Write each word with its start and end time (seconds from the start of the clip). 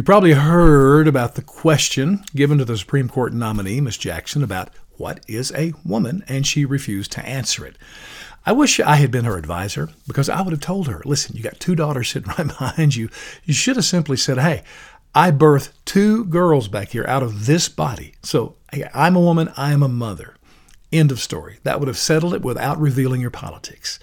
You 0.00 0.04
probably 0.04 0.32
heard 0.32 1.06
about 1.06 1.34
the 1.34 1.42
question 1.42 2.24
given 2.34 2.56
to 2.56 2.64
the 2.64 2.78
Supreme 2.78 3.06
Court 3.06 3.34
nominee, 3.34 3.82
Ms. 3.82 3.98
Jackson, 3.98 4.42
about 4.42 4.70
what 4.96 5.22
is 5.28 5.52
a 5.52 5.74
woman, 5.84 6.24
and 6.26 6.46
she 6.46 6.64
refused 6.64 7.12
to 7.12 7.26
answer 7.26 7.66
it. 7.66 7.76
I 8.46 8.52
wish 8.52 8.80
I 8.80 8.96
had 8.96 9.10
been 9.10 9.26
her 9.26 9.36
advisor 9.36 9.90
because 10.06 10.30
I 10.30 10.40
would 10.40 10.52
have 10.52 10.60
told 10.62 10.88
her, 10.88 11.02
listen, 11.04 11.36
you 11.36 11.42
got 11.42 11.60
two 11.60 11.74
daughters 11.74 12.08
sitting 12.08 12.32
right 12.38 12.46
behind 12.46 12.96
you. 12.96 13.10
You 13.44 13.52
should 13.52 13.76
have 13.76 13.84
simply 13.84 14.16
said, 14.16 14.38
hey, 14.38 14.62
I 15.14 15.32
birthed 15.32 15.72
two 15.84 16.24
girls 16.24 16.66
back 16.66 16.88
here 16.88 17.04
out 17.06 17.22
of 17.22 17.44
this 17.44 17.68
body. 17.68 18.14
So 18.22 18.56
I'm 18.94 19.16
a 19.16 19.20
woman, 19.20 19.52
I 19.54 19.72
am 19.72 19.82
a 19.82 19.88
mother. 19.88 20.34
End 20.90 21.12
of 21.12 21.20
story. 21.20 21.58
That 21.64 21.78
would 21.78 21.88
have 21.88 21.98
settled 21.98 22.32
it 22.32 22.40
without 22.40 22.80
revealing 22.80 23.20
your 23.20 23.30
politics. 23.30 24.00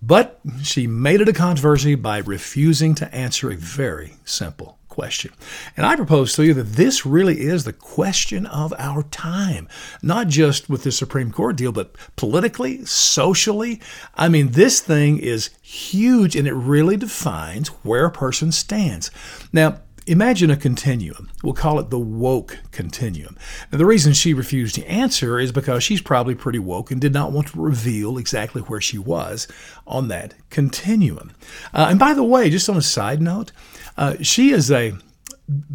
But 0.00 0.40
she 0.62 0.86
made 0.86 1.20
it 1.20 1.28
a 1.28 1.34
controversy 1.34 1.96
by 1.96 2.18
refusing 2.18 2.94
to 2.94 3.14
answer 3.14 3.50
a 3.50 3.56
very 3.56 4.14
simple 4.24 4.78
question. 4.94 5.32
And 5.76 5.84
I 5.84 5.96
propose 5.96 6.34
to 6.34 6.44
you 6.44 6.54
that 6.54 6.74
this 6.74 7.04
really 7.04 7.40
is 7.40 7.64
the 7.64 7.72
question 7.72 8.46
of 8.46 8.72
our 8.78 9.02
time, 9.02 9.68
not 10.02 10.28
just 10.28 10.70
with 10.70 10.84
the 10.84 10.92
Supreme 10.92 11.32
Court 11.32 11.56
deal, 11.56 11.72
but 11.72 11.96
politically, 12.14 12.84
socially. 12.84 13.80
I 14.14 14.28
mean, 14.28 14.52
this 14.52 14.80
thing 14.80 15.18
is 15.18 15.50
huge 15.62 16.36
and 16.36 16.46
it 16.46 16.54
really 16.54 16.96
defines 16.96 17.68
where 17.82 18.06
a 18.06 18.10
person 18.10 18.52
stands. 18.52 19.10
Now, 19.52 19.80
Imagine 20.06 20.50
a 20.50 20.56
continuum. 20.56 21.30
We'll 21.42 21.54
call 21.54 21.78
it 21.78 21.88
the 21.88 21.98
woke 21.98 22.58
continuum. 22.72 23.38
Now, 23.72 23.78
the 23.78 23.86
reason 23.86 24.12
she 24.12 24.34
refused 24.34 24.74
to 24.74 24.84
answer 24.86 25.38
is 25.38 25.50
because 25.50 25.82
she's 25.82 26.02
probably 26.02 26.34
pretty 26.34 26.58
woke 26.58 26.90
and 26.90 27.00
did 27.00 27.14
not 27.14 27.32
want 27.32 27.48
to 27.48 27.60
reveal 27.60 28.18
exactly 28.18 28.60
where 28.62 28.82
she 28.82 28.98
was 28.98 29.48
on 29.86 30.08
that 30.08 30.34
continuum. 30.50 31.32
Uh, 31.72 31.86
and 31.88 31.98
by 31.98 32.12
the 32.12 32.22
way, 32.22 32.50
just 32.50 32.68
on 32.68 32.76
a 32.76 32.82
side 32.82 33.22
note, 33.22 33.52
uh, 33.96 34.16
she 34.20 34.50
is 34.50 34.70
a 34.70 34.92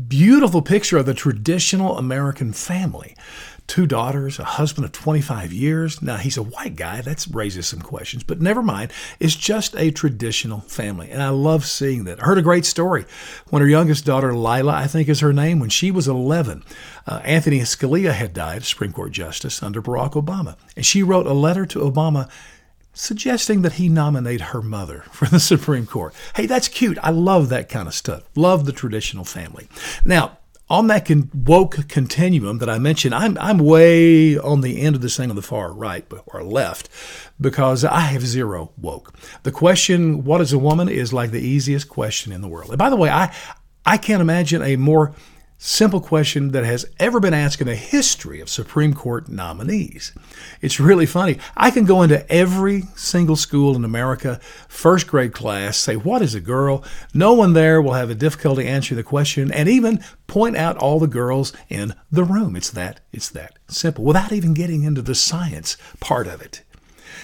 beautiful 0.08 0.62
picture 0.62 0.98
of 0.98 1.06
the 1.06 1.14
traditional 1.14 1.98
American 1.98 2.54
family 2.54 3.16
two 3.70 3.86
daughters, 3.86 4.40
a 4.40 4.44
husband 4.44 4.84
of 4.84 4.92
25 4.92 5.54
years. 5.54 6.02
Now, 6.02 6.18
he's 6.18 6.38
a 6.38 6.44
white 6.44 6.76
guy. 6.76 7.02
That 7.02 7.26
raises 7.32 7.68
some 7.68 7.82
questions, 7.82 8.24
but 8.24 8.42
never 8.42 8.64
mind. 8.64 8.92
It's 9.20 9.36
just 9.36 9.76
a 9.76 9.92
traditional 9.92 10.62
family. 10.62 11.12
And 11.12 11.22
I 11.22 11.30
love 11.30 11.66
seeing 11.66 12.04
that. 12.06 12.22
I 12.22 12.26
heard 12.26 12.40
a 12.40 12.42
great 12.42 12.66
story 12.66 13.06
when 13.50 13.62
her 13.62 13.68
youngest 13.68 14.06
daughter, 14.06 14.34
Lila, 14.34 14.74
I 14.74 14.88
think 14.88 15.08
is 15.08 15.20
her 15.20 15.32
name, 15.32 15.60
when 15.60 15.70
she 15.70 15.92
was 15.92 16.08
11, 16.08 16.64
uh, 17.08 17.22
Anthony 17.24 17.60
Scalia 17.60 18.12
had 18.12 18.34
died, 18.34 18.66
Supreme 18.66 18.92
Court 18.92 19.12
Justice, 19.12 19.62
under 19.62 19.82
Barack 19.82 20.14
Obama. 20.14 20.58
And 20.76 20.86
she 20.86 21.04
wrote 21.04 21.28
a 21.28 21.34
letter 21.34 21.66
to 21.68 21.80
Obama 21.80 22.30
suggesting 22.92 23.62
that 23.62 23.74
he 23.74 23.88
nominate 23.88 24.42
her 24.42 24.64
mother 24.64 25.06
for 25.12 25.28
the 25.28 25.40
Supreme 25.40 25.86
Court. 25.86 26.14
Hey, 26.36 26.48
that's 26.48 26.68
cute. 26.68 26.98
I 27.04 27.12
love 27.12 27.50
that 27.50 27.70
kind 27.70 27.88
of 27.88 27.94
stuff. 27.94 28.24
Love 28.36 28.66
the 28.66 28.74
traditional 28.74 29.26
family. 29.26 29.68
Now, 30.04 30.40
on 30.70 30.88
that 30.88 31.06
con- 31.06 31.30
woke 31.34 31.88
continuum 31.88 32.60
that 32.60 32.70
I 32.70 32.78
mentioned, 32.78 33.16
I'm, 33.16 33.38
I'm 33.40 33.58
way 33.58 34.38
on 34.38 34.62
the 34.62 34.82
end 34.82 34.96
of 34.96 35.02
this 35.02 35.18
thing 35.18 35.30
on 35.30 35.36
the 35.36 35.42
far 35.42 35.74
right 35.74 36.06
or 36.28 36.44
left 36.44 36.90
because 37.42 37.84
I 37.84 38.02
have 38.02 38.26
zero 38.26 38.72
woke. 38.78 39.14
The 39.44 39.52
question, 39.52 40.24
what 40.24 40.42
is 40.42 40.54
a 40.54 40.60
woman, 40.60 40.88
is 40.88 41.12
like 41.12 41.32
the 41.32 41.42
easiest 41.42 41.90
question 41.90 42.32
in 42.32 42.42
the 42.42 42.48
world. 42.48 42.70
And 42.70 42.78
by 42.78 42.90
the 42.90 42.96
way, 42.96 43.10
I, 43.10 43.36
I 43.86 43.98
can't 43.98 44.22
imagine 44.22 44.62
a 44.62 44.76
more 44.76 45.16
simple 45.62 46.00
question 46.00 46.52
that 46.52 46.64
has 46.64 46.86
ever 47.00 47.20
been 47.20 47.34
asked 47.34 47.60
in 47.60 47.68
the 47.68 47.76
history 47.76 48.40
of 48.40 48.50
Supreme 48.50 48.94
Court 48.94 49.28
nominees. 49.28 50.14
It's 50.62 50.80
really 50.80 51.06
funny. 51.06 51.38
I 51.56 51.70
can 51.70 51.84
go 51.84 52.02
into 52.02 52.28
every 52.32 52.84
single 52.96 53.36
school 53.36 53.76
in 53.76 53.84
America, 53.84 54.40
first 54.70 55.06
grade 55.06 55.34
class, 55.34 55.78
say, 55.78 55.98
What 55.98 56.22
is 56.22 56.34
a 56.34 56.40
girl? 56.40 56.84
No 57.14 57.34
one 57.34 57.54
there 57.54 57.82
will 57.82 57.94
have 57.94 58.10
a 58.10 58.16
difficulty 58.16 58.66
answering 58.66 58.96
the 58.96 59.04
question 59.04 59.52
and 59.52 59.68
even 59.68 60.04
point 60.28 60.56
out 60.56 60.78
all 60.78 60.98
the 60.98 61.08
girls 61.08 61.52
in 61.68 61.94
the 62.10 62.24
room. 62.24 62.56
It's 62.56 62.72
that, 62.72 63.02
it's 63.12 63.30
that 63.30 63.60
simple 63.68 64.06
without 64.06 64.32
even 64.32 64.54
getting 64.54 64.84
into 64.84 65.02
the 65.02 65.16
science 65.16 65.76
part 66.00 66.28
of 66.28 66.42
it. 66.42 66.64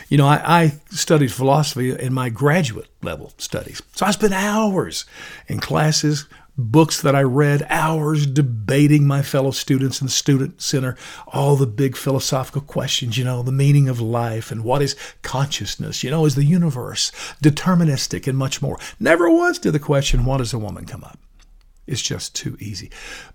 You 0.09 0.17
know, 0.17 0.27
I, 0.27 0.41
I, 0.63 0.73
studied 0.91 1.31
philosophy 1.31 1.91
in 1.91 2.13
my 2.13 2.29
graduate 2.29 2.89
level 3.01 3.33
studies. 3.37 3.81
So 3.95 4.05
I 4.05 4.11
spent 4.11 4.33
hours 4.33 5.05
in 5.47 5.59
classes 5.59 6.27
books 6.57 7.01
that 7.01 7.15
I 7.15 7.21
read, 7.21 7.65
hours 7.69 8.25
debating 8.25 9.05
my 9.05 9.21
fellow 9.21 9.51
students 9.51 10.01
in 10.01 10.07
the 10.07 10.11
student 10.11 10.61
center, 10.61 10.95
all 11.27 11.55
the 11.55 11.67
big 11.67 11.97
philosophical 11.97 12.61
questions, 12.61 13.17
you 13.17 13.25
know, 13.25 13.43
the 13.43 13.51
meaning 13.51 13.89
of 13.89 13.99
life 13.99 14.51
and 14.51 14.63
what 14.63 14.81
is 14.81 14.95
consciousness, 15.21 16.03
you 16.03 16.09
know, 16.09 16.25
is 16.25 16.35
the 16.35 16.45
universe 16.45 17.11
deterministic 17.43 18.27
and 18.27 18.37
much 18.37 18.61
more. 18.61 18.79
Never 18.99 19.29
once 19.29 19.59
did 19.59 19.73
the 19.73 19.79
question, 19.79 20.25
what 20.25 20.41
is 20.41 20.53
a 20.53 20.59
woman 20.59 20.85
come 20.85 21.03
up? 21.03 21.19
It's 21.87 22.01
just 22.01 22.33
too 22.33 22.57
easy. 22.59 22.89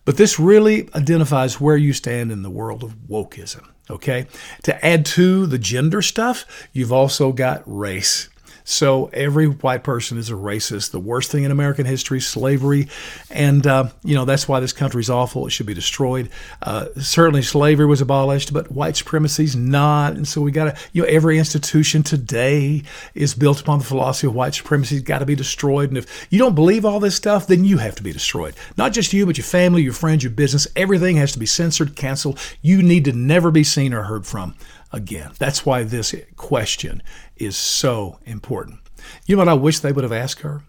But 0.05 0.17
this 0.17 0.41
really 0.41 0.89
identifies 0.95 1.61
where 1.61 1.77
you 1.77 1.93
stand 1.93 2.33
in 2.33 2.43
the 2.43 2.51
world 2.51 2.83
of 2.83 2.97
wokeism. 3.09 3.69
Okay? 3.89 4.27
To 4.63 4.85
add 4.85 5.05
to 5.07 5.47
the 5.47 5.59
gender 5.59 6.03
stuff, 6.03 6.47
you've 6.73 6.93
also 6.93 7.33
got 7.33 7.63
race. 7.67 8.29
So 8.65 9.07
every 9.13 9.47
white 9.47 9.85
person 9.85 10.19
is 10.19 10.31
a 10.31 10.35
racist. 10.35 10.91
The 10.91 11.01
worst 11.01 11.31
thing 11.31 11.45
in 11.45 11.51
American 11.51 11.87
history, 11.87 12.21
slavery, 12.21 12.89
and 13.31 13.67
uh, 13.67 13.91
you 14.05 14.15
know 14.15 14.25
that's 14.25 14.49
why 14.49 14.61
this 14.61 14.73
country's 14.73 15.11
awful. 15.11 15.47
It 15.47 15.51
should 15.51 15.67
be 15.67 15.75
destroyed. 15.75 16.31
Uh, 16.63 16.87
certainly, 17.01 17.43
slavery 17.43 17.87
was 17.87 18.01
abolished, 18.01 18.53
but 18.53 18.71
white 18.71 18.97
supremacy 18.97 19.45
is 19.45 19.57
not. 19.57 20.13
And 20.13 20.27
so 20.27 20.41
we 20.41 20.51
got 20.51 20.77
to, 20.77 20.83
you 20.93 21.03
know, 21.03 21.09
every 21.09 21.39
institution 21.39 22.03
today 22.03 22.83
is 23.15 23.35
built 23.35 23.61
upon 23.61 23.79
the 23.79 23.85
philosophy 23.85 24.27
of 24.27 24.35
white 24.35 24.55
supremacy. 24.55 24.97
It's 24.97 25.05
got 25.05 25.19
to 25.19 25.27
be 25.27 25.35
destroyed. 25.35 25.89
And 25.89 25.99
if 25.99 26.27
you 26.31 26.39
don't 26.39 26.55
believe 26.55 26.85
all 26.85 27.01
this 27.01 27.17
stuff, 27.17 27.47
then 27.47 27.65
you 27.65 27.79
have 27.79 27.95
to 27.97 28.03
be 28.03 28.13
destroyed. 28.13 28.55
Not 28.77 28.93
just 28.93 29.13
you, 29.13 29.27
but 29.27 29.39
your 29.39 29.45
family, 29.45 29.83
your 29.83 29.93
friends, 29.93 30.23
your 30.23 30.33
business. 30.33 30.67
Everything 30.77 31.17
has 31.17 31.33
to 31.33 31.39
be 31.39 31.47
censored, 31.47 31.97
canceled. 31.97 32.39
You 32.63 32.83
need 32.83 33.05
to 33.07 33.13
never 33.13 33.51
be 33.51 33.65
seen 33.65 33.93
or 33.95 34.05
heard 34.05 34.27
from 34.27 34.55
again. 34.93 35.33
That's 35.39 35.65
why 35.65 35.85
this 35.85 36.15
question 36.37 37.03
is 37.37 37.57
so 37.57 38.19
important. 38.25 38.81
You 39.27 39.37
know 39.37 39.41
what 39.41 39.49
I 39.49 39.55
wish 39.55 39.79
they 39.81 39.93
would 39.93 40.05
have 40.05 40.13
asked 40.13 40.41
her? 40.41 40.63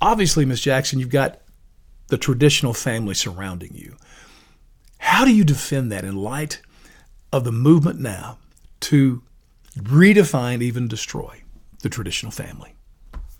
Obviously, 0.00 0.44
Miss 0.44 0.60
Jackson, 0.60 0.98
you've 0.98 1.08
got 1.08 1.40
the 2.08 2.18
traditional 2.18 2.74
family 2.74 3.14
surrounding 3.14 3.74
you. 3.74 3.96
How 4.98 5.24
do 5.24 5.34
you 5.34 5.44
defend 5.44 5.90
that 5.92 6.04
in 6.04 6.16
light 6.16 6.60
of 7.32 7.44
the 7.44 7.52
movement 7.52 8.00
now 8.00 8.38
to 8.80 9.22
redefine, 9.78 10.62
even 10.62 10.88
destroy 10.88 11.42
the 11.82 11.88
traditional 11.88 12.32
family? 12.32 12.73